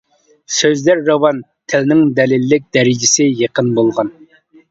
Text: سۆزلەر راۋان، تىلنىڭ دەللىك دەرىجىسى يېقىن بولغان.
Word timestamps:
سۆزلەر 0.59 1.01
راۋان، 1.09 1.41
تىلنىڭ 1.73 2.01
دەللىك 2.19 2.65
دەرىجىسى 2.77 3.27
يېقىن 3.43 3.73
بولغان. 3.81 4.13